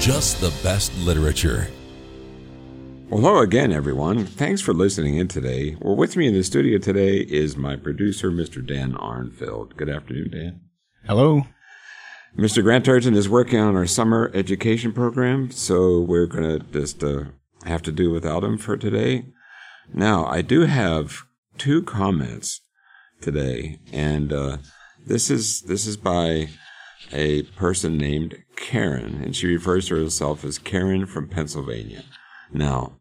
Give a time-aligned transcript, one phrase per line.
[0.00, 1.68] Just the Best Literature.
[3.08, 4.26] Well, hello again, everyone.
[4.26, 5.76] Thanks for listening in today.
[5.80, 8.66] Well, with me in the studio today is my producer, Mr.
[8.66, 9.76] Dan Arnfield.
[9.76, 10.60] Good afternoon, Dan.
[11.06, 11.44] Hello.
[12.36, 12.62] Mr.
[12.62, 17.24] Grant Turgeon is working on our summer education program, so we're going to just uh,
[17.64, 19.26] have to do without him for today.
[19.92, 21.22] Now, I do have
[21.56, 22.60] two comments
[23.20, 24.56] today, and uh,
[25.06, 26.48] this is this is by
[27.12, 32.04] a person named Karen, and she refers to herself as Karen from Pennsylvania.
[32.52, 32.92] Now,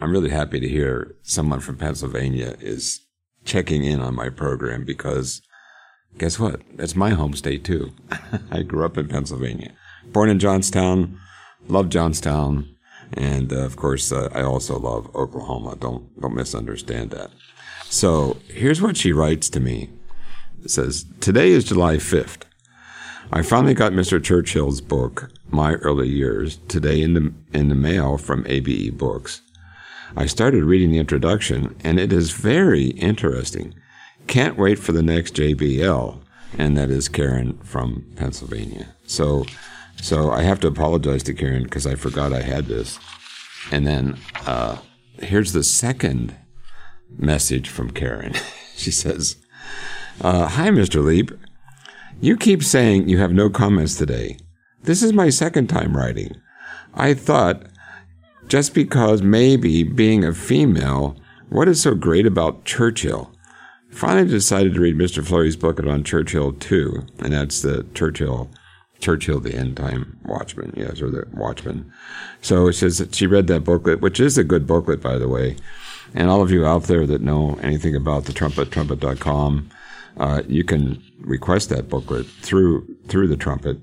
[0.00, 3.00] I'm really happy to hear someone from Pennsylvania is
[3.44, 5.42] checking in on my program because
[6.18, 6.60] guess what?
[6.74, 7.92] That's my home state too.
[8.50, 9.72] I grew up in Pennsylvania,
[10.06, 11.18] born in Johnstown,
[11.68, 12.74] love Johnstown,
[13.14, 15.76] and uh, of course, uh, I also love Oklahoma.
[15.76, 17.30] Don't don't misunderstand that.
[17.88, 19.90] So here's what she writes to me.
[20.64, 22.44] It says, "Today is July 5th.
[23.34, 24.22] I finally got Mr.
[24.22, 29.40] Churchill's book, My Early Years, today in the in the mail from ABE Books.
[30.14, 33.72] I started reading the introduction, and it is very interesting.
[34.26, 36.18] Can't wait for the next JBL,
[36.58, 38.94] and that is Karen from Pennsylvania.
[39.06, 39.46] So,
[40.02, 42.98] so I have to apologize to Karen because I forgot I had this.
[43.70, 44.76] And then uh,
[45.20, 46.36] here's the second
[47.16, 48.34] message from Karen.
[48.76, 49.36] she says,
[50.20, 51.02] uh, "Hi, Mr.
[51.02, 51.30] Leap.
[52.22, 54.36] You keep saying you have no comments today.
[54.84, 56.36] This is my second time writing.
[56.94, 57.64] I thought
[58.46, 61.16] just because maybe being a female,
[61.48, 63.32] what is so great about Churchill?
[63.90, 65.26] Finally decided to read Mr.
[65.26, 68.48] Flurry's book on Churchill too, and that's the Churchill,
[69.00, 71.92] Churchill the End Time Watchman, yes, or the Watchman.
[72.40, 75.56] So it says she read that booklet, which is a good booklet, by the way.
[76.14, 79.70] And all of you out there that know anything about the trumpet, trumpet.com,
[80.16, 83.78] uh, you can request that booklet through through the trumpet,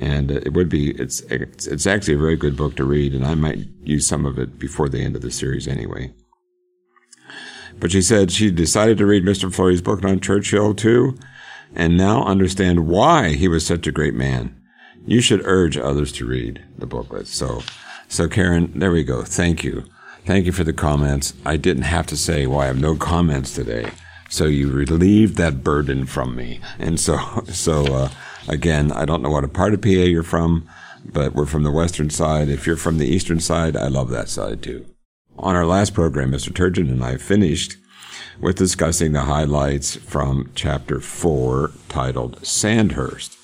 [0.00, 3.24] and it would be it's it's it's actually a very good book to read, and
[3.24, 6.12] I might use some of it before the end of the series anyway.
[7.78, 9.52] But she said she decided to read Mr.
[9.52, 11.16] Flurry's book on Churchill too,
[11.74, 14.54] and now understand why he was such a great man.
[15.06, 17.28] You should urge others to read the booklet.
[17.28, 17.62] So,
[18.08, 19.22] so Karen, there we go.
[19.22, 19.84] Thank you.
[20.26, 21.32] Thank you for the comments.
[21.46, 23.90] I didn't have to say why I have no comments today.
[24.28, 26.60] So you relieved that burden from me.
[26.78, 28.10] And so, so, uh,
[28.46, 30.68] again, I don't know what a part of PA you're from,
[31.04, 32.48] but we're from the western side.
[32.48, 34.86] If you're from the eastern side, I love that side too.
[35.38, 36.50] On our last program, Mr.
[36.50, 37.76] Turgeon and I finished
[38.40, 43.36] with discussing the highlights from chapter four titled Sandhurst.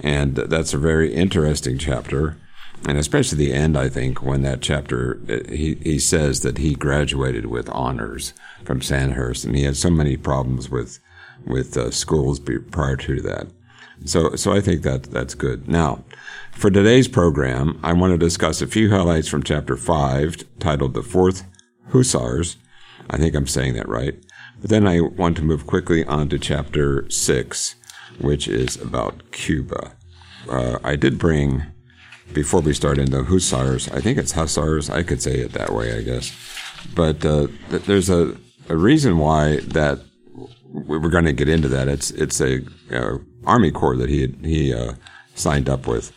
[0.00, 2.36] And that's a very interesting chapter.
[2.88, 6.74] And especially the end, I think, when that chapter, uh, he, he says that he
[6.74, 8.32] graduated with honors
[8.64, 10.98] from Sandhurst and he had so many problems with,
[11.46, 12.40] with uh, schools
[12.70, 13.48] prior to that.
[14.06, 15.68] So, so I think that that's good.
[15.68, 16.04] Now,
[16.52, 21.02] for today's program, I want to discuss a few highlights from chapter five titled The
[21.02, 21.44] Fourth
[21.92, 22.56] Hussars.
[23.10, 24.14] I think I'm saying that right.
[24.60, 27.74] But then I want to move quickly on to chapter six,
[28.20, 29.92] which is about Cuba.
[30.48, 31.66] Uh, I did bring,
[32.32, 34.90] before we start into Hussars, I think it's Hussars.
[34.90, 36.32] I could say it that way, I guess.
[36.94, 38.36] But uh, th- there's a,
[38.68, 40.00] a reason why that
[40.72, 41.88] we we're going to get into that.
[41.88, 42.60] It's it's a
[42.92, 44.94] uh, Army Corps that he he uh,
[45.34, 46.12] signed up with.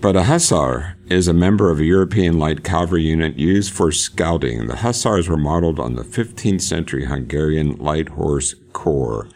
[0.00, 4.66] But a hussar is a member of a European light cavalry unit used for scouting.
[4.66, 9.28] The hussars were modeled on the 15th century Hungarian light horse corps,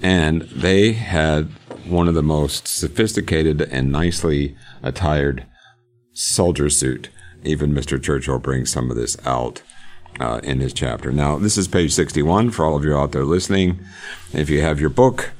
[0.00, 1.50] and they had
[1.84, 5.46] one of the most sophisticated and nicely attired
[6.12, 7.08] soldier suit.
[7.44, 8.00] Even Mr.
[8.02, 9.62] Churchill brings some of this out
[10.20, 11.12] uh, in his chapter.
[11.12, 13.80] Now, this is page 61 for all of you out there listening.
[14.32, 15.30] If you have your book,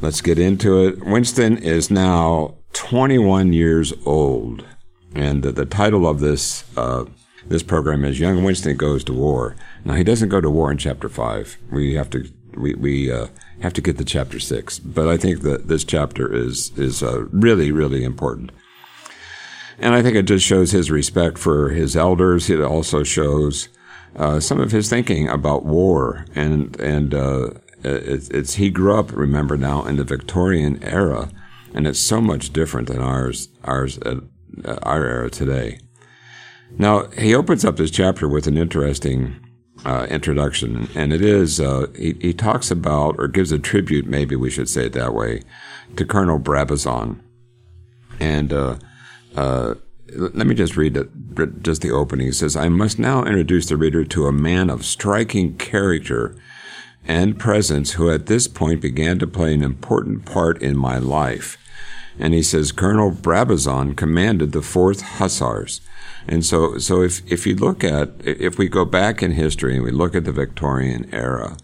[0.00, 1.04] let's get into it.
[1.04, 4.64] Winston is now 21 years old,
[5.14, 7.04] and the, the title of this uh,
[7.48, 9.54] this program is "Young Winston Goes to War."
[9.84, 11.56] Now, he doesn't go to war in chapter five.
[11.70, 13.28] We have to we we uh,
[13.60, 17.24] have to get to chapter six, but I think that this chapter is is uh,
[17.30, 18.50] really really important.
[19.78, 22.48] And I think it just shows his respect for his elders.
[22.48, 23.68] It also shows
[24.16, 27.50] uh, some of his thinking about war, and and uh,
[27.84, 29.12] it's, he grew up.
[29.12, 31.30] Remember now in the Victorian era,
[31.74, 33.48] and it's so much different than ours.
[33.64, 34.20] Ours, uh,
[34.82, 35.80] our era today.
[36.78, 39.45] Now, he opens up this chapter with an interesting
[39.86, 44.34] uh, introduction, and it is uh, he, he, talks about, or gives a tribute, maybe
[44.34, 45.42] we should say it that way,
[45.94, 47.20] to Colonel Brabazon.
[48.18, 48.76] And uh,
[49.36, 49.74] uh
[50.12, 52.26] let me just read it, just the opening.
[52.26, 56.36] He says, I must now introduce the reader to a man of striking character
[57.04, 61.58] and presence who at this point began to play an important part in my life.
[62.18, 65.80] And he says, Colonel Brabazon commanded the 4th Hussars.
[66.28, 69.84] And so, so if, if you look at, if we go back in history and
[69.84, 71.56] we look at the Victorian era,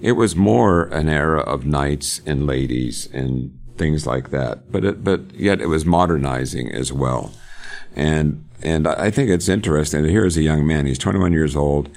[0.00, 4.70] it was more an era of knights and ladies and things like that.
[4.70, 7.32] But it, but yet it was modernizing as well.
[7.96, 10.04] And, and I think it's interesting.
[10.04, 10.86] Here is a young man.
[10.86, 11.88] He's 21 years old.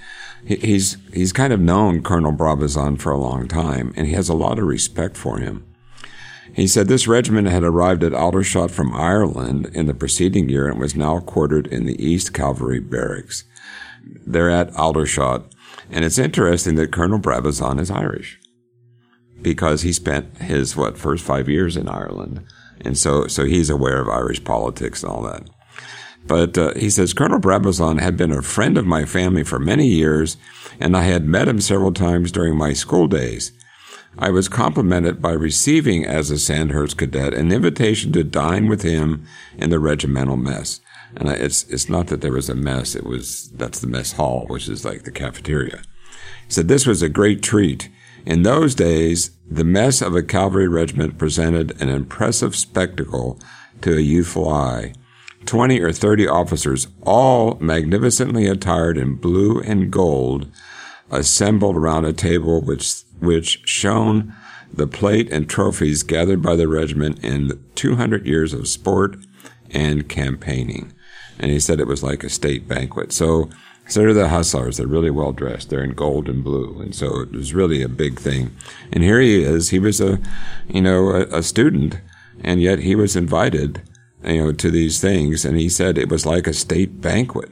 [0.45, 4.35] He's, he's kind of known Colonel Brabazon for a long time and he has a
[4.35, 5.65] lot of respect for him.
[6.53, 10.79] He said this regiment had arrived at Aldershot from Ireland in the preceding year and
[10.79, 13.43] was now quartered in the East Cavalry Barracks.
[14.25, 15.53] They're at Aldershot.
[15.89, 18.39] And it's interesting that Colonel Brabazon is Irish
[19.41, 22.43] because he spent his, what, first five years in Ireland.
[22.81, 25.49] And so, so he's aware of Irish politics and all that.
[26.25, 29.87] But uh, he says Colonel Brabazon had been a friend of my family for many
[29.87, 30.35] years,
[30.79, 33.53] and I had met him several times during my school days.
[34.17, 39.25] I was complimented by receiving as a Sandhurst cadet an invitation to dine with him
[39.57, 40.81] in the regimental mess.
[41.15, 44.45] And it's it's not that there was a mess; it was that's the mess hall,
[44.47, 45.81] which is like the cafeteria.
[46.45, 47.89] He said this was a great treat.
[48.25, 53.39] In those days, the mess of a cavalry regiment presented an impressive spectacle
[53.81, 54.93] to a youthful eye.
[55.45, 60.51] 20 or 30 officers, all magnificently attired in blue and gold,
[61.09, 64.33] assembled around a table which, which shone
[64.73, 69.17] the plate and trophies gathered by the regiment in 200 years of sport
[69.71, 70.93] and campaigning.
[71.39, 73.11] And he said it was like a state banquet.
[73.11, 73.49] So,
[73.87, 74.77] so they're the hussars.
[74.77, 75.69] They're really well dressed.
[75.69, 76.81] They're in gold and blue.
[76.81, 78.55] And so it was really a big thing.
[78.91, 79.69] And here he is.
[79.69, 80.19] He was a,
[80.67, 81.99] you know, a, a student,
[82.43, 83.81] and yet he was invited
[84.23, 85.45] you know, to these things.
[85.45, 87.51] And he said it was like a state banquet.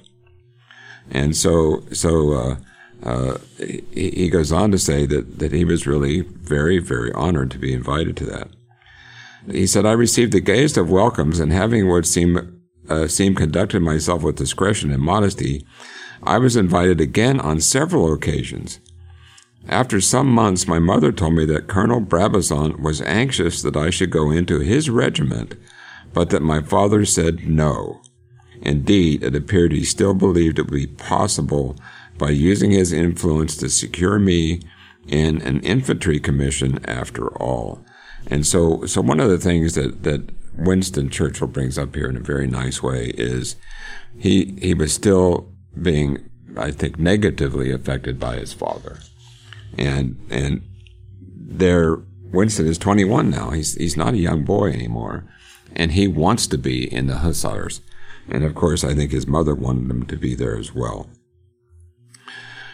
[1.12, 2.56] And so, so, uh,
[3.03, 7.51] uh, he, he goes on to say that, that he was really very, very honored
[7.51, 8.50] to be invited to that.
[9.50, 13.81] He said, I received the gayest of welcomes and having what seemed, uh, seemed conducted
[13.81, 15.65] myself with discretion and modesty,
[16.24, 18.80] I was invited again on several occasions.
[19.68, 24.12] After some months, my mother told me that Colonel Brabazon was anxious that I should
[24.12, 25.56] go into his regiment
[26.15, 28.01] but that my father said no.
[28.62, 31.75] Indeed, it appeared he still believed it would be possible
[32.17, 34.62] by using his influence to secure me
[35.07, 37.85] in an infantry commission after all.
[38.27, 42.17] And so, so one of the things that, that Winston Churchill brings up here in
[42.17, 43.56] a very nice way is
[44.17, 49.00] he, he was still being, I think, negatively affected by his father.
[49.77, 50.63] And, and
[51.21, 51.97] there,
[52.31, 53.51] Winston is 21 now.
[53.51, 55.25] He's, he's not a young boy anymore
[55.75, 57.81] and he wants to be in the Hussars.
[58.29, 61.09] And of course, I think his mother wanted him to be there as well.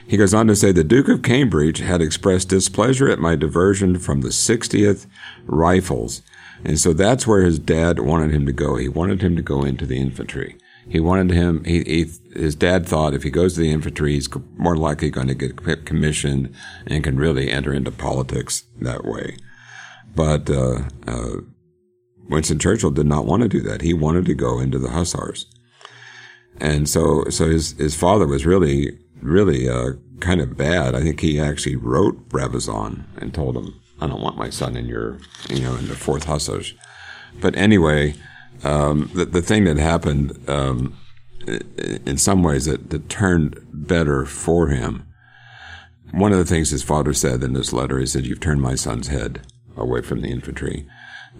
[0.07, 3.97] He goes on to say the Duke of Cambridge had expressed displeasure at my diversion
[3.97, 5.07] from the 60th
[5.45, 6.21] Rifles.
[6.63, 8.75] And so that's where his dad wanted him to go.
[8.75, 10.57] He wanted him to go into the infantry.
[10.87, 14.29] He wanted him, he, he, his dad thought if he goes to the infantry, he's
[14.57, 16.53] more likely going to get commissioned
[16.87, 19.37] and can really enter into politics that way.
[20.15, 21.37] But, uh, uh,
[22.27, 23.81] Winston Churchill did not want to do that.
[23.81, 25.45] He wanted to go into the Hussars.
[26.59, 30.95] And so, so his, his father was really, really, uh, kind of bad.
[30.95, 34.85] I think he actually wrote Brabazon and told him, I don't want my son in
[34.85, 36.73] your, you know, in the fourth Hussars.
[37.39, 38.15] But anyway,
[38.63, 40.97] um, the, the thing that happened, um,
[42.05, 45.07] in some ways that, that turned better for him.
[46.11, 48.75] One of the things his father said in this letter, he said, you've turned my
[48.75, 49.41] son's head
[49.75, 50.87] away from the infantry.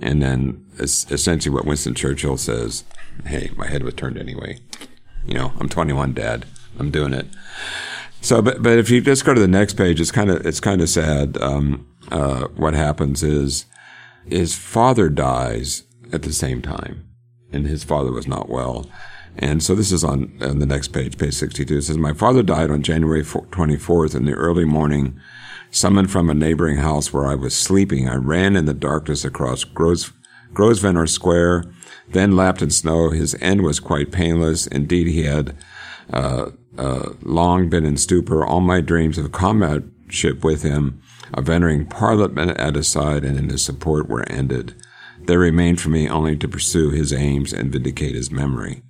[0.01, 2.83] And then essentially what Winston Churchill says,
[3.25, 4.59] hey, my head was turned anyway.
[5.25, 6.45] You know, I'm 21, Dad.
[6.79, 7.27] I'm doing it.
[8.21, 10.59] So, but but if you just go to the next page, it's kind of it's
[10.59, 11.37] kind of sad.
[11.41, 13.65] Um, uh, what happens is
[14.25, 17.07] his father dies at the same time,
[17.51, 18.89] and his father was not well.
[19.37, 21.77] And so this is on, on the next page, page 62.
[21.77, 25.17] It says, My father died on January 24th in the early morning
[25.73, 29.63] Summoned from a neighboring house where I was sleeping, I ran in the darkness across
[29.63, 30.11] Gros-
[30.53, 31.63] Grosvenor Square,
[32.09, 33.09] then lapped in snow.
[33.09, 34.67] His end was quite painless.
[34.67, 35.55] Indeed, he had
[36.11, 38.45] uh, uh, long been in stupor.
[38.45, 41.01] All my dreams of comradeship with him,
[41.33, 44.75] of entering Parliament at his side and in his support, were ended.
[45.23, 48.81] there remained for me only to pursue his aims and vindicate his memory.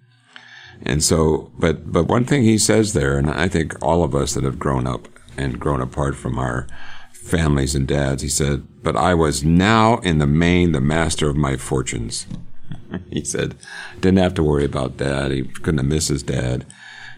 [0.83, 4.33] And so, but, but one thing he says there, and I think all of us
[4.33, 5.07] that have grown up
[5.37, 6.67] and grown apart from our
[7.13, 11.35] families and dads, he said, but I was now in the main the master of
[11.35, 12.25] my fortunes.
[13.09, 13.55] he said,
[13.99, 15.31] didn't have to worry about dad.
[15.31, 16.65] He couldn't have missed his dad.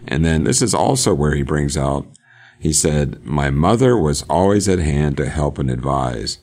[0.06, 2.06] And then this is also where he brings out,
[2.58, 6.38] he said, my mother was always at hand to help and advise.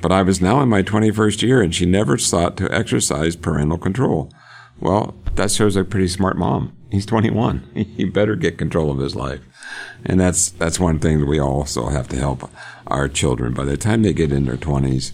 [0.00, 3.78] But I was now in my 21st year and she never sought to exercise parental
[3.78, 4.32] control.
[4.80, 6.76] Well, that shows a pretty smart mom.
[6.90, 7.70] He's 21.
[7.96, 9.40] He better get control of his life.
[10.04, 12.50] And that's, that's one thing that we also have to help
[12.86, 13.52] our children.
[13.52, 15.12] By the time they get in their 20s,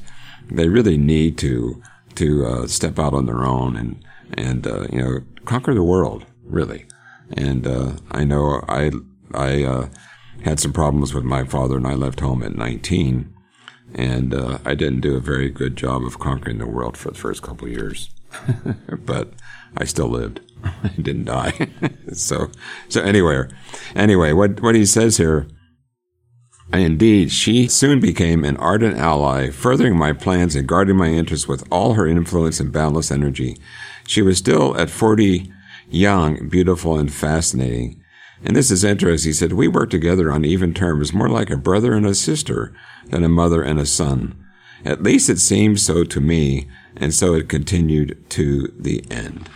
[0.51, 1.83] they really need to,
[2.15, 6.25] to, uh, step out on their own and, and, uh, you know, conquer the world,
[6.45, 6.87] really.
[7.33, 8.91] And, uh, I know I,
[9.35, 9.89] I, uh,
[10.45, 13.35] had some problems with my father and I left home at 19
[13.95, 17.19] and uh, I didn't do a very good job of conquering the world for the
[17.19, 18.11] first couple years,
[19.05, 19.33] but
[19.77, 20.41] I still lived.
[20.65, 21.69] I didn't die.
[22.13, 22.51] so,
[22.89, 23.49] so anyway,
[23.95, 25.49] anyway, what what he says here.
[26.73, 31.65] Indeed, she soon became an ardent ally, furthering my plans and guarding my interests with
[31.71, 33.57] all her influence and boundless energy.
[34.09, 35.53] She was still at 40
[35.89, 38.03] young, beautiful, and fascinating.
[38.45, 39.31] And this is interesting.
[39.31, 42.73] He said, We worked together on even terms, more like a brother and a sister
[43.07, 44.43] than a mother and a son.
[44.85, 49.49] At least it seemed so to me, and so it continued to the end.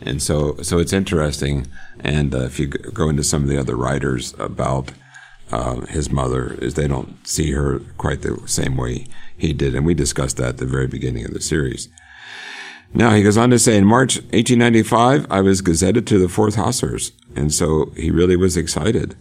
[0.00, 1.66] And so, so it's interesting.
[2.00, 4.92] And uh, if you go into some of the other writers about
[5.50, 9.86] uh, his mother, is they don't see her quite the same way he did, and
[9.86, 11.88] we discussed that at the very beginning of the series.
[12.94, 16.54] Now he goes on to say, in March 1895, I was gazetted to the Fourth
[16.54, 19.16] Hussars, and so he really was excited.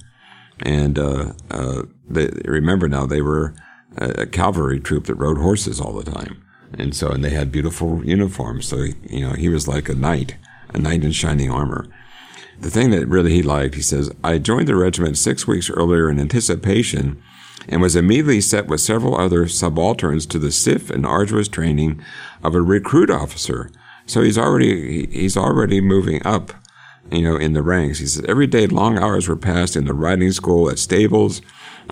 [0.62, 3.54] And uh, uh, they, remember now they were
[3.98, 6.44] a cavalry troop that rode horses all the time.
[6.78, 8.68] And so, and they had beautiful uniforms.
[8.68, 10.36] So, you know, he was like a knight,
[10.74, 11.88] a knight in shining armor.
[12.60, 16.10] The thing that really he liked, he says, I joined the regiment six weeks earlier
[16.10, 17.22] in anticipation
[17.68, 22.02] and was immediately set with several other subalterns to the stiff and arduous training
[22.44, 23.72] of a recruit officer.
[24.06, 26.52] So he's already, he's already moving up,
[27.12, 28.00] you know, in the ranks.
[28.00, 31.42] He says, every day long hours were passed in the riding school at stables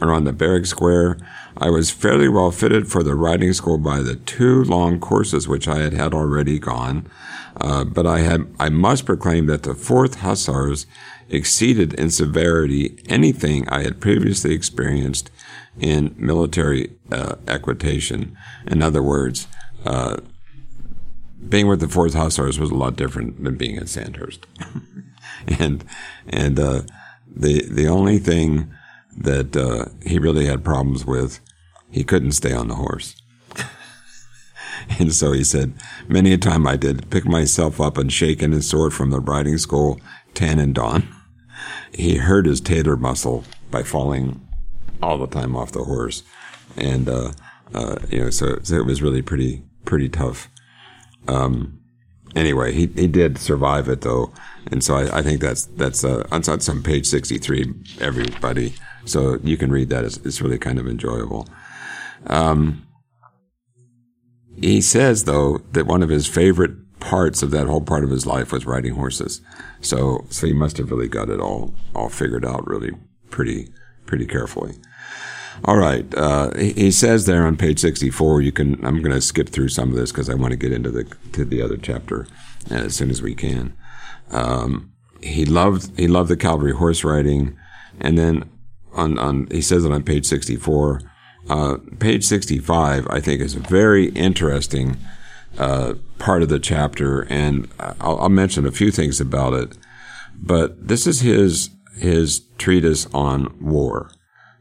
[0.02, 1.18] or on the barrack square.
[1.58, 5.68] I was fairly well fitted for the riding school by the two long courses which
[5.68, 7.08] I had had already gone.
[7.60, 10.88] Uh, but I had, I must proclaim that the fourth hussars
[11.30, 15.32] exceeded in severity anything I had previously experienced
[15.80, 18.38] in military uh, equitation.
[18.68, 19.48] In other words,
[19.86, 20.18] uh,
[21.48, 24.46] being with the fourth hussars was a lot different than being at Sandhurst.
[25.60, 25.84] and,
[26.28, 26.82] and, uh,
[27.36, 28.72] the, the only thing
[29.18, 31.40] that uh, he really had problems with.
[31.92, 33.16] He couldn't stay on the horse.
[35.00, 35.74] and so he said,
[36.08, 39.58] many a time I did pick myself up and shaken and sore from the riding
[39.58, 40.00] school,
[40.34, 41.08] tan and dawn.
[41.94, 44.48] He hurt his tatar muscle by falling
[45.02, 46.24] all the time off the horse.
[46.76, 47.34] And, uh,
[47.74, 50.50] uh, you know, so, so, it was really pretty, pretty tough.
[51.28, 51.80] Um,
[52.36, 54.34] anyway, he, he did survive it though.
[54.72, 58.74] And so I, I think that's, that's, uh, on, on some page 63, everybody,
[59.06, 60.06] so you can read that.
[60.06, 61.48] It's, it's really kind of enjoyable.
[62.28, 62.88] Um,
[64.60, 66.72] he says, though, that one of his favorite
[67.04, 69.42] parts of that whole part of his life was riding horses.
[69.82, 72.92] So, so he must have really got it all, all figured out really
[73.30, 73.68] pretty,
[74.06, 74.76] pretty carefully.
[75.66, 76.06] All right.
[76.16, 79.90] Uh, he, says there on page 64, you can, I'm going to skip through some
[79.90, 82.26] of this because I want to get into the, to the other chapter
[82.70, 83.76] as soon as we can.
[84.32, 87.58] Um, he loved, he loved the cavalry horse riding.
[88.00, 88.50] And then
[88.94, 91.02] on, on he says it on page 64.
[91.50, 94.98] Uh, page 65, I think, is a very interesting
[95.58, 99.78] uh, part of the chapter, and I'll, I'll, mention a few things about it.
[100.36, 104.10] But this is his his treatise on war,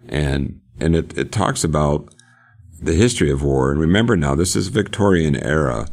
[0.08, 2.14] and and it, it talks about
[2.80, 3.70] the history of war.
[3.70, 5.88] And remember now, this is Victorian era,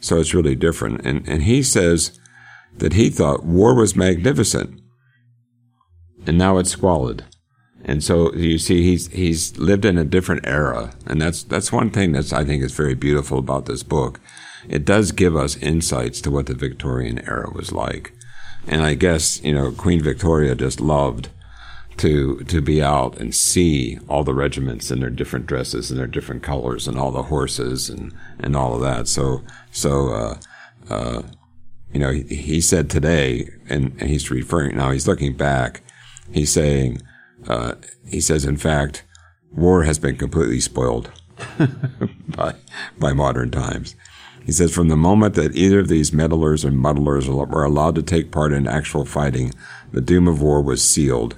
[0.00, 1.04] so it's really different.
[1.04, 2.18] And and he says
[2.78, 4.80] that he thought war was magnificent,
[6.26, 7.24] and now it's squalid.
[7.84, 11.90] And so you see, he's he's lived in a different era, and that's that's one
[11.90, 14.20] thing that's I think is very beautiful about this book.
[14.68, 18.12] It does give us insights to what the Victorian era was like,
[18.66, 21.28] and I guess you know Queen Victoria just loved
[21.98, 26.06] to to be out and see all the regiments in their different dresses and their
[26.06, 29.08] different colors and all the horses and and all of that.
[29.08, 30.38] So so uh,
[30.90, 31.22] uh,
[31.92, 34.90] you know he, he said today, and, and he's referring now.
[34.90, 35.82] He's looking back.
[36.32, 37.00] He's saying
[37.48, 37.74] uh,
[38.06, 39.04] he says, in fact,
[39.52, 41.10] war has been completely spoiled
[42.28, 42.54] by
[42.98, 43.94] by modern times.
[44.44, 48.02] He says, from the moment that either of these meddlers and muddlers were allowed to
[48.02, 49.52] take part in actual fighting,
[49.92, 51.36] the doom of war was sealed.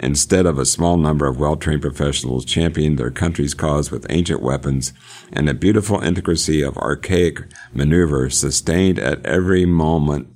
[0.00, 4.92] Instead of a small number of well-trained professionals championing their country's cause with ancient weapons
[5.32, 7.40] and a beautiful intricacy of archaic
[7.72, 10.28] maneuver sustained at every moment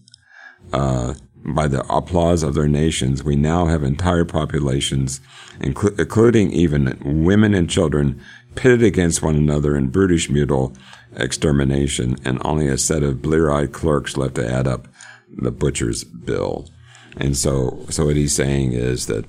[0.73, 1.15] uh,
[1.45, 5.21] by the applause of their nations, we now have entire populations,
[5.59, 8.21] inclu- including even women and children,
[8.55, 10.75] pitted against one another in brutish mutual
[11.17, 14.89] extermination, and only a set of blear-eyed clerks left to add up
[15.31, 16.69] the butcher's bill.
[17.17, 19.27] And so, so what he's saying is that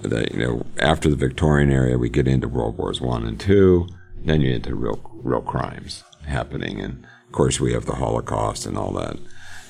[0.00, 3.88] that you know after the Victorian era, we get into World Wars One and Two,
[4.24, 8.66] then you get into real real crimes happening, and of course we have the Holocaust
[8.66, 9.16] and all that,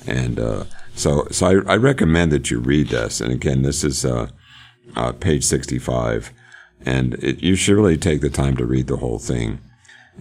[0.07, 3.21] and uh, so so I, I, recommend that you read this.
[3.21, 4.29] And again, this is uh,
[4.97, 6.33] uh, page sixty five,
[6.85, 9.61] and it, you should really take the time to read the whole thing.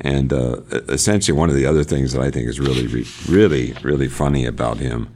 [0.01, 4.07] And uh, essentially, one of the other things that I think is really, really, really
[4.07, 5.15] funny about him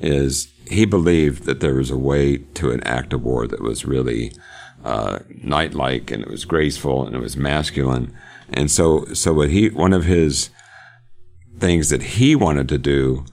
[0.00, 4.32] is he believed that there was a way to enact a war that was really
[4.84, 8.14] uh, knight-like and it was graceful and it was masculine.
[8.50, 10.50] And so, so what he, one of his
[11.58, 13.24] things that he wanted to do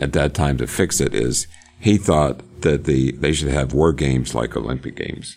[0.00, 1.46] at that time to fix it is
[1.78, 5.36] he thought that the they should have war games like Olympic games.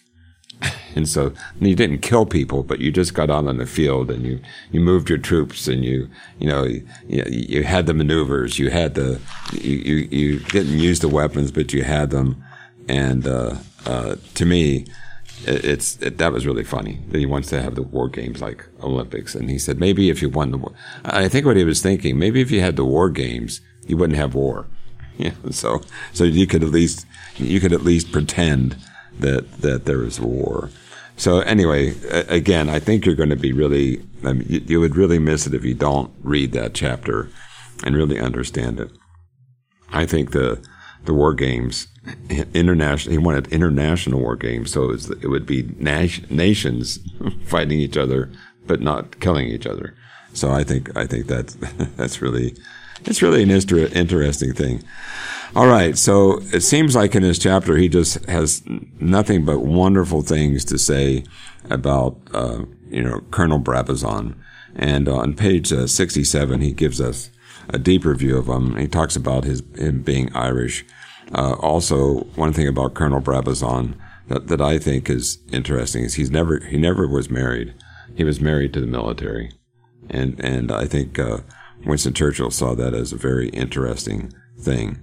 [0.97, 4.25] And so you didn't kill people, but you just got out on the field and
[4.25, 4.39] you,
[4.71, 6.09] you moved your troops and you,
[6.39, 9.21] you know, you, you had the maneuvers, you had the,
[9.53, 12.43] you, you, you didn't use the weapons, but you had them.
[12.89, 14.87] And, uh, uh, to me,
[15.45, 18.41] it, it's, it, that was really funny that he wants to have the war games
[18.41, 19.35] like Olympics.
[19.35, 20.73] And he said, maybe if you won the war,
[21.05, 24.17] I think what he was thinking, maybe if you had the war games, you wouldn't
[24.17, 24.65] have war.
[25.19, 25.31] Yeah.
[25.49, 25.81] So,
[26.13, 28.77] so you could at least, you could at least pretend
[29.19, 30.69] that, that there was war.
[31.17, 31.95] So anyway,
[32.27, 35.47] again, I think you're going to be really, I mean, you, you, would really miss
[35.47, 37.29] it if you don't read that chapter
[37.83, 38.91] and really understand it.
[39.91, 40.61] I think the
[41.05, 41.87] the war games,
[42.53, 46.99] international, he wanted international war games, so it, was, it would be nations
[47.45, 48.29] fighting each other,
[48.65, 49.95] but not killing each other.
[50.33, 51.55] So I think I think that's
[51.95, 52.55] that's really
[53.05, 54.83] it's really an interesting thing.
[55.55, 58.61] All right, so it seems like in this chapter he just has
[58.99, 61.23] nothing but wonderful things to say
[61.69, 64.35] about uh, you know Colonel Brabazon,
[64.75, 67.31] and on page uh, sixty-seven he gives us
[67.69, 68.75] a deeper view of him.
[68.77, 70.85] He talks about his him being Irish.
[71.33, 73.95] Uh, also, one thing about Colonel Brabazon
[74.27, 77.73] that, that I think is interesting is he's never he never was married.
[78.15, 79.51] He was married to the military,
[80.09, 81.39] and and I think uh,
[81.85, 84.99] Winston Churchill saw that as a very interesting thing.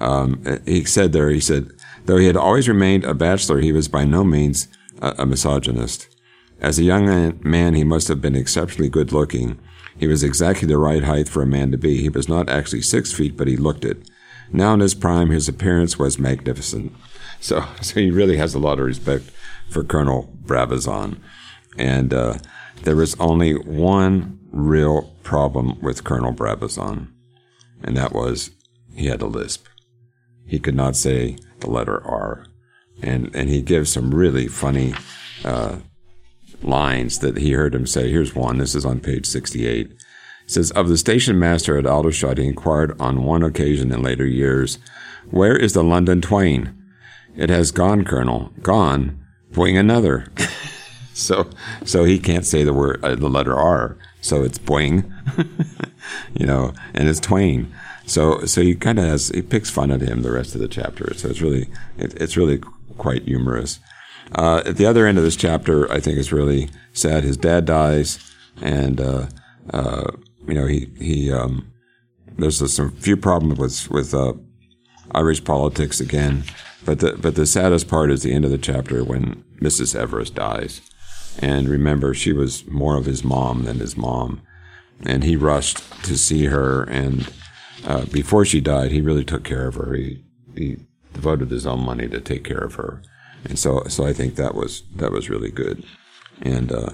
[0.00, 1.70] Um, he said there, he said,
[2.04, 4.68] though he had always remained a bachelor, he was by no means
[5.00, 6.14] a, a misogynist.
[6.60, 9.58] As a young man, he must have been exceptionally good looking.
[9.96, 12.00] He was exactly the right height for a man to be.
[12.00, 14.08] He was not actually six feet, but he looked it.
[14.52, 16.92] Now in his prime, his appearance was magnificent.
[17.40, 19.30] So, so he really has a lot of respect
[19.68, 21.18] for Colonel Brabazon.
[21.76, 22.38] And uh,
[22.82, 27.08] there was only one real problem with Colonel Brabazon,
[27.82, 28.50] and that was
[28.94, 29.66] he had a lisp
[30.48, 32.46] he could not say the letter R.
[33.02, 34.94] And, and he gives some really funny
[35.44, 35.76] uh,
[36.62, 38.10] lines that he heard him say.
[38.10, 38.58] Here's one.
[38.58, 39.90] This is on page 68.
[39.90, 39.96] It
[40.46, 44.78] says, Of the station master at Aldershot, he inquired on one occasion in later years,
[45.30, 46.74] Where is the London Twain?
[47.36, 48.50] It has gone, Colonel.
[48.62, 49.22] Gone.
[49.52, 50.32] Bring another.
[51.12, 51.50] so,
[51.84, 53.98] so he can't say the word, uh, the letter R.
[54.20, 55.10] So it's boing,
[56.34, 57.72] you know, and it's Twain.
[58.06, 60.68] So so he kind of has he picks fun at him the rest of the
[60.68, 61.12] chapter.
[61.14, 62.60] So it's really it, it's really
[62.96, 63.80] quite humorous.
[64.34, 67.24] Uh, at the other end of this chapter, I think is really sad.
[67.24, 68.18] His dad dies,
[68.60, 69.26] and uh,
[69.72, 70.10] uh,
[70.46, 71.70] you know he he um,
[72.38, 74.34] there's a, some few problems with with uh,
[75.12, 76.44] Irish politics again.
[76.84, 79.94] But the but the saddest part is the end of the chapter when Mrs.
[79.94, 80.80] Everest dies.
[81.40, 84.42] And remember, she was more of his mom than his mom,
[85.04, 87.32] and he rushed to see her and
[87.86, 89.94] uh, before she died, he really took care of her.
[89.94, 90.24] He,
[90.56, 90.76] he
[91.12, 93.02] devoted his own money to take care of her,
[93.44, 95.84] and so so I think that was that was really good.
[96.42, 96.90] And uh,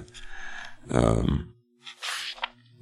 [0.91, 1.55] um,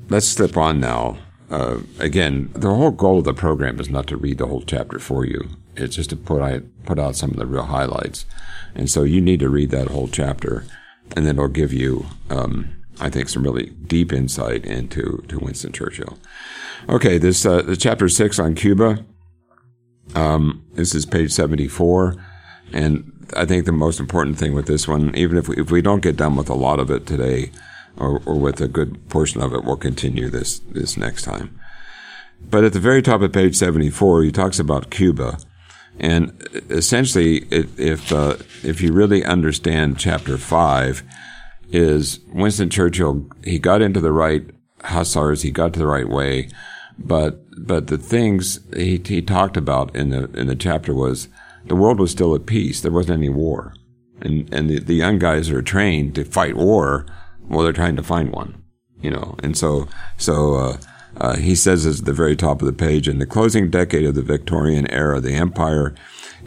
[0.08, 1.18] let's slip on now.
[1.50, 4.98] Uh, again, the whole goal of the program is not to read the whole chapter
[4.98, 5.48] for you.
[5.76, 8.26] It's just to put out put out some of the real highlights,
[8.74, 10.64] and so you need to read that whole chapter,
[11.16, 15.72] and then it'll give you, um, I think, some really deep insight into to Winston
[15.72, 16.18] Churchill.
[16.88, 19.04] Okay, this uh, the chapter six on Cuba.
[20.14, 22.16] Um, this is page seventy four,
[22.72, 25.80] and I think the most important thing with this one, even if we, if we
[25.80, 27.50] don't get done with a lot of it today,
[27.96, 31.58] or, or with a good portion of it, we'll continue this this next time.
[32.40, 35.38] But at the very top of page 74, he talks about Cuba.
[36.02, 36.36] And
[36.68, 41.02] essentially, if, uh, if you really understand chapter 5,
[41.72, 44.44] is Winston Churchill, he got into the right
[44.84, 46.48] hussars, he got to the right way,
[46.98, 51.28] but but the things he, he talked about in the in the chapter was
[51.66, 52.80] the world was still at peace.
[52.80, 53.74] There wasn't any war,
[54.20, 57.06] and and the, the young guys are trained to fight war.
[57.48, 58.62] Well, they're trying to find one,
[59.00, 59.36] you know.
[59.42, 59.88] And so
[60.18, 60.76] so uh,
[61.22, 64.16] uh, he says at the very top of the page, in the closing decade of
[64.16, 65.94] the Victorian era, the empire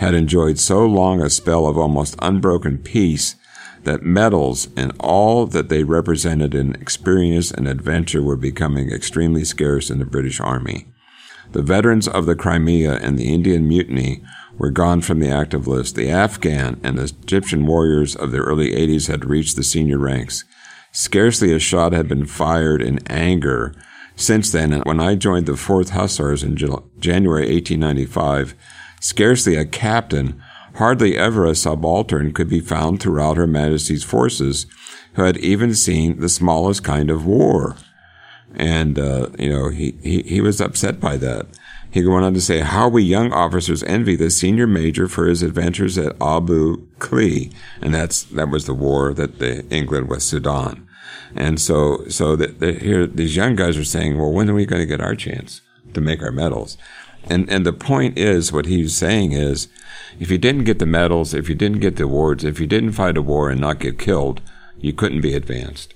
[0.01, 3.37] had enjoyed so long a spell of almost unbroken peace
[3.85, 9.89] that medals and all that they represented in experience and adventure were becoming extremely scarce
[9.89, 10.87] in the British Army.
[11.53, 14.25] The veterans of the Crimea and the Indian Mutiny
[14.57, 15.95] were gone from the active list.
[15.95, 20.43] The Afghan and Egyptian warriors of the early 80s had reached the senior ranks.
[20.91, 23.73] Scarcely a shot had been fired in anger
[24.15, 24.81] since then.
[24.81, 28.55] When I joined the 4th Hussars in January 1895,
[28.99, 30.41] scarcely a captain
[30.75, 34.65] Hardly ever a subaltern could be found throughout Her Majesty's forces
[35.13, 37.77] who had even seen the smallest kind of war.
[38.53, 41.47] And, uh, you know, he, he, he was upset by that.
[41.89, 45.43] He went on to say, How we young officers envy the senior major for his
[45.43, 47.53] adventures at Abu Klea.
[47.81, 50.85] And that's, that was the war that the England with Sudan.
[51.35, 54.65] And so, so that the, here, these young guys are saying, well, when are we
[54.65, 55.61] going to get our chance
[55.93, 56.77] to make our medals?
[57.27, 59.67] And, and the point is, what he's saying is,
[60.19, 62.93] if you didn't get the medals, if you didn't get the awards, if you didn't
[62.93, 64.41] fight a war and not get killed,
[64.77, 65.93] you couldn't be advanced.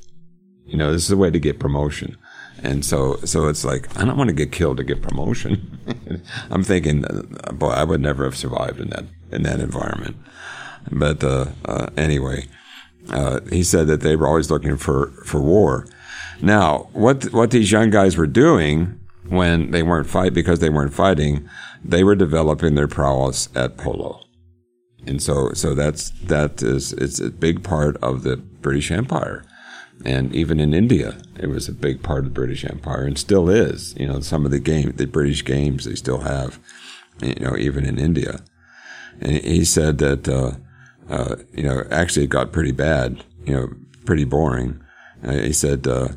[0.65, 2.17] You know, this is a way to get promotion.
[2.62, 5.80] And so, so it's like, I don't want to get killed to get promotion.
[6.52, 10.17] I'm thinking, uh, boy, I would never have survived in that, in that environment.
[10.91, 12.48] But, uh, uh, anyway,
[13.12, 15.88] uh, he said that they were always looking for, for war.
[16.41, 20.93] Now, what, what these young guys were doing when they weren't fight because they weren't
[20.93, 21.48] fighting,
[21.84, 24.22] they were developing their prowess at polo.
[25.06, 29.43] And so, so that's, that is, it's a big part of the British Empire.
[30.06, 33.50] And even in India, it was a big part of the British Empire and still
[33.50, 33.95] is.
[33.98, 36.60] You know, some of the game, the British games they still have,
[37.22, 38.41] you know, even in India.
[39.19, 40.52] And he said that, uh,
[41.10, 43.69] uh, you know, actually it got pretty bad, you know,
[44.06, 44.82] pretty boring.
[45.24, 46.10] Uh, he said, uh,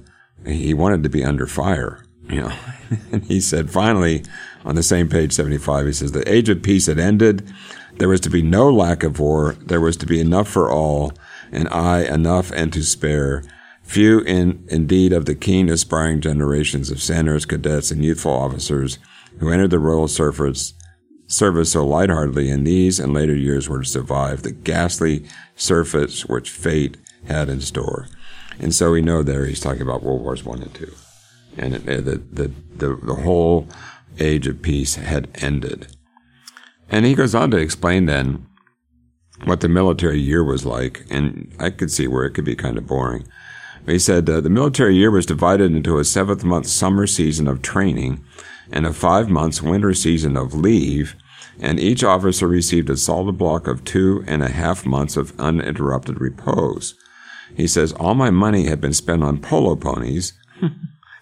[0.47, 2.53] he wanted to be under fire, you know,
[3.13, 4.25] and he said, finally,
[4.65, 7.51] on the same page 75, he says, The age of peace had ended.
[7.99, 9.57] There was to be no lack of war.
[9.61, 11.13] There was to be enough for all,
[11.51, 13.43] and I enough and to spare.
[13.83, 18.99] Few, in, indeed, of the keen, aspiring generations of Sandhurst cadets and youthful officers
[19.39, 20.75] who entered the Royal Service,
[21.33, 25.25] service so lightheartedly in these and later years were to survive the ghastly
[25.57, 28.07] surface which fate had in store.
[28.59, 30.93] And so we know there he's talking about World Wars One and Two,
[31.57, 33.67] and it, the, the the the whole
[34.19, 35.87] age of peace had ended.
[36.91, 38.47] And he goes on to explain then
[39.45, 42.77] what the military year was like, and I could see where it could be kind
[42.77, 43.27] of boring.
[43.87, 47.63] He said uh, the military year was divided into a seventh month summer season of
[47.63, 48.23] training
[48.71, 51.17] and a five months winter season of leave,
[51.63, 56.21] and each officer received a solid block of two and a half months of uninterrupted
[56.21, 56.95] repose.
[57.57, 60.33] He says, All my money had been spent on polo ponies.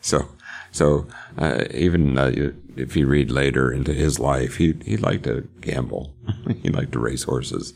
[0.00, 0.30] so,
[0.72, 5.46] so uh, even uh, if you read later into his life, he he liked to
[5.60, 6.14] gamble.
[6.62, 7.74] he liked to race horses,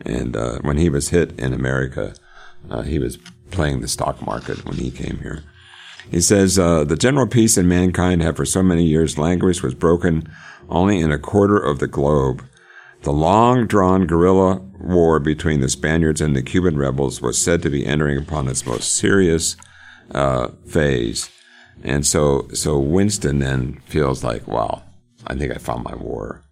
[0.00, 2.14] and uh, when he was hit in America,
[2.70, 3.18] uh, he was
[3.50, 5.42] playing the stock market when he came here.
[6.10, 9.74] He says uh, the general peace in mankind had for so many years languished was
[9.74, 10.28] broken
[10.68, 12.44] only in a quarter of the globe.
[13.02, 17.70] The long drawn guerrilla war between the Spaniards and the Cuban rebels was said to
[17.70, 19.56] be entering upon its most serious
[20.10, 21.30] uh, phase.
[21.84, 24.82] And so, so Winston then feels like, wow,
[25.26, 26.42] I think I found my war.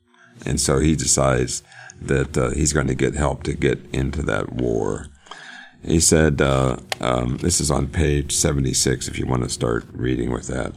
[0.46, 1.62] And so he decides
[2.00, 5.07] that uh, he's going to get help to get into that war.
[5.85, 10.31] He said, uh, um, this is on page 76 if you want to start reading
[10.33, 10.72] with that.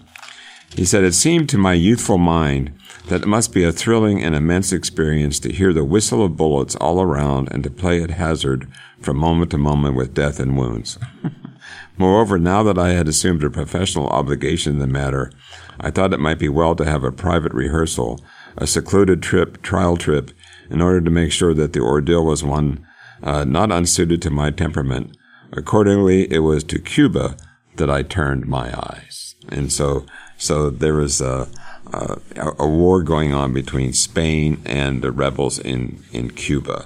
[0.75, 2.73] He said, It seemed to my youthful mind
[3.07, 6.75] that it must be a thrilling and immense experience to hear the whistle of bullets
[6.75, 8.67] all around and to play at hazard
[8.99, 10.97] from moment to moment with death and wounds.
[11.97, 15.31] Moreover, now that I had assumed a professional obligation in the matter,
[15.79, 18.19] I thought it might be well to have a private rehearsal,
[18.57, 20.31] a secluded trip, trial trip,
[20.69, 22.85] in order to make sure that the ordeal was one
[23.23, 25.15] uh, not unsuited to my temperament.
[25.51, 27.37] Accordingly, it was to Cuba
[27.77, 29.35] that I turned my eyes.
[29.49, 30.05] And so,
[30.37, 31.47] so there was a,
[31.93, 32.19] a,
[32.59, 36.85] a war going on between Spain and the rebels in, in Cuba.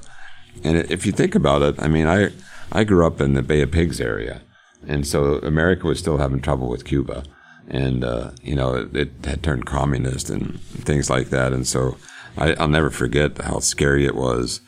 [0.64, 2.30] And if you think about it, I mean, I,
[2.72, 4.42] I grew up in the Bay of Pigs area.
[4.88, 7.24] And so America was still having trouble with Cuba.
[7.68, 11.54] and uh, you know it, it, had turned communist and things like that.
[11.54, 11.98] And so
[12.38, 14.62] I, will never forget how scary it was.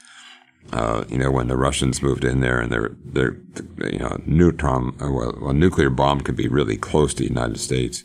[0.72, 3.38] Uh, you know, when the Russians moved in there and their their
[3.92, 7.60] you know neutron uh, well, well nuclear bomb could be really close to the United
[7.60, 8.04] States,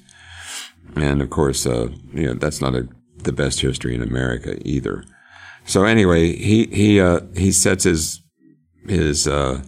[0.97, 5.05] and of course uh, you know that's not a, the best history in America either.
[5.65, 8.23] So anyway, he he uh, he sets his
[8.87, 9.63] his uh,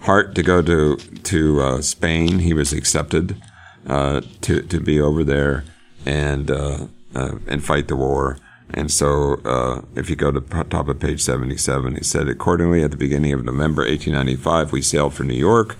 [0.00, 2.40] heart to go to to uh, Spain.
[2.40, 3.40] He was accepted
[3.86, 5.64] uh, to to be over there
[6.04, 8.38] and uh, and fight the war.
[8.72, 12.92] And so, uh, if you go to top of page 77, he said, accordingly, at
[12.92, 15.76] the beginning of November 1895, we sailed for New York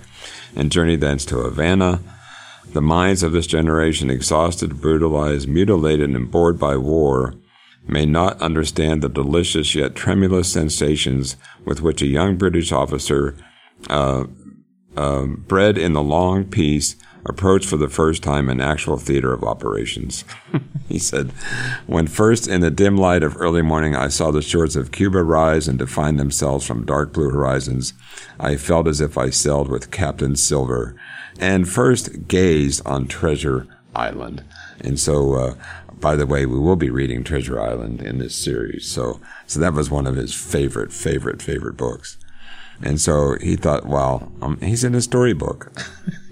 [0.57, 2.01] and journeyed thence to Havana.
[2.73, 7.35] The minds of this generation, exhausted, brutalized, mutilated, and bored by war,
[7.85, 13.35] may not understand the delicious yet tremulous sensations with which a young British officer,
[13.89, 14.25] uh,
[14.95, 19.43] uh, bred in the long peace, approached for the first time an actual theater of
[19.43, 20.23] operations.
[20.87, 21.31] he said,
[21.87, 25.23] When first in the dim light of early morning I saw the shores of Cuba
[25.23, 27.93] rise and define themselves from dark blue horizons,
[28.39, 30.95] I felt as if I sailed with Captain Silver,
[31.39, 34.43] and first gazed on Treasure Island.
[34.79, 35.55] And so, uh,
[35.99, 38.87] by the way, we will be reading Treasure Island in this series.
[38.87, 42.17] So, so that was one of his favorite, favorite, favorite books.
[42.83, 45.71] And so he thought, well, um, he's in a storybook.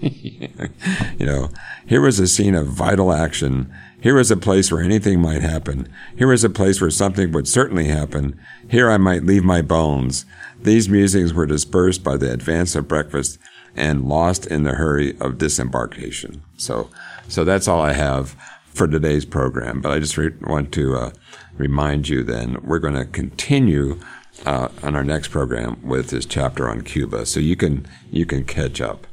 [1.20, 1.50] you know,
[1.86, 3.70] here was a scene of vital action.
[4.00, 5.86] Here was a place where anything might happen.
[6.16, 8.40] Here was a place where something would certainly happen.
[8.70, 10.24] Here I might leave my bones.
[10.58, 13.38] These musings were dispersed by the advance of breakfast
[13.76, 16.42] and lost in the hurry of disembarkation.
[16.56, 16.88] So,
[17.28, 18.30] so that's all I have
[18.68, 19.82] for today's program.
[19.82, 21.10] But I just re- want to uh,
[21.58, 24.00] remind you then we're going to continue
[24.46, 28.42] uh, on our next program with this chapter on Cuba, so you can you can
[28.42, 29.06] catch up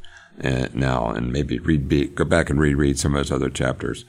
[0.44, 4.06] Uh, now and maybe read go back and reread some of those other chapters.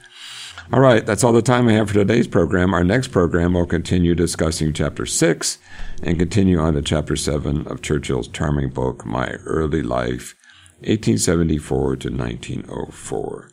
[0.71, 2.75] All right, that's all the time I have for today's program.
[2.75, 5.57] Our next program will continue discussing chapter six
[6.03, 10.35] and continue on to chapter seven of Churchill's charming book, My Early Life,
[10.81, 13.49] 1874 to 1904.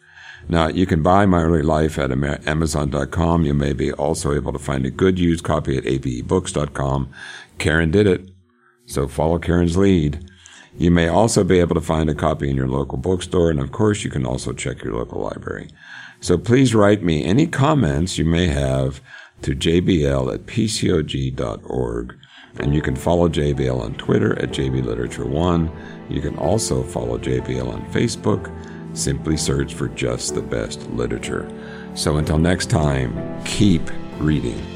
[0.48, 2.12] Now, you can buy My Early Life at
[2.46, 3.44] Amazon.com.
[3.44, 7.10] You may be also able to find a good used copy at abebooks.com.
[7.56, 8.30] Karen did it,
[8.84, 10.30] so follow Karen's lead.
[10.78, 13.72] You may also be able to find a copy in your local bookstore, and of
[13.72, 15.68] course, you can also check your local library.
[16.20, 19.00] So please write me any comments you may have
[19.42, 22.16] to jbl at pcog.org.
[22.58, 25.70] And you can follow JBL on Twitter at JBLiterature1.
[26.08, 28.50] You can also follow JBL on Facebook.
[28.96, 31.50] Simply search for just the best literature.
[31.94, 33.82] So until next time, keep
[34.18, 34.75] reading.